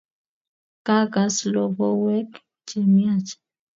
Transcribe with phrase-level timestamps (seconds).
[0.85, 2.29] kakas logoywek
[2.67, 3.29] chemiach